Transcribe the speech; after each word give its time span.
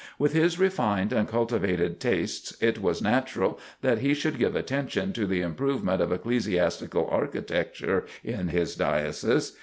With 0.17 0.33
his 0.33 0.57
refined 0.57 1.13
and 1.13 1.27
cultivated 1.27 1.99
tastes, 1.99 2.57
it 2.59 2.81
was 2.81 3.03
natural 3.03 3.59
that 3.81 3.99
he 3.99 4.15
should 4.15 4.39
give 4.39 4.55
attention 4.55 5.13
to 5.13 5.27
the 5.27 5.41
improvement 5.41 6.01
of 6.01 6.11
ecclesiastical 6.11 7.07
architecture 7.11 8.07
in 8.23 8.47
his 8.47 8.75
Diocese. 8.75 9.55